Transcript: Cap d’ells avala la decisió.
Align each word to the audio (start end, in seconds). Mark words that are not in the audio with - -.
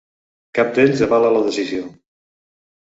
Cap 0.59 0.71
d’ells 0.77 1.05
avala 1.09 1.31
la 1.37 1.45
decisió. 1.51 1.87